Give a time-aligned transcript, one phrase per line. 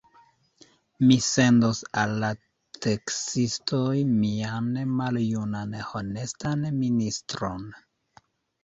[1.09, 2.31] Mi sendos al la
[2.87, 3.85] teksistoj
[4.17, 7.73] mian maljunan honestan ministron!